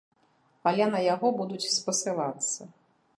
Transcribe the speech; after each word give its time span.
Але 0.69 0.87
на 0.95 1.01
яго 1.13 1.31
будуць 1.41 1.69
спасылацца. 1.75 2.61